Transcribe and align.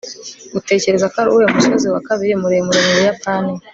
utekereza 0.59 1.05
ko 1.11 1.15
ari 1.21 1.29
uwuhe 1.31 1.47
musozi 1.55 1.87
wa 1.93 2.01
kabiri 2.07 2.33
muremure 2.41 2.79
mu 2.85 2.93
buyapani 2.97 3.53